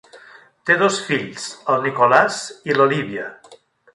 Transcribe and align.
Té 0.69 0.77
dos 0.83 0.95
fills, 1.09 1.43
el 1.75 1.85
Nicholas 1.87 2.39
i 2.71 2.79
l'Olivia. 2.79 3.29